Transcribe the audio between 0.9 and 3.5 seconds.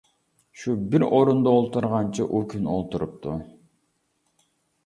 بىر ئورنىدا ئولتۇرغانچە ئۈ كۈن ئولتۇرۇپتۇ.